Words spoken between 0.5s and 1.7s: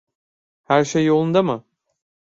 Her sey yolunda mi?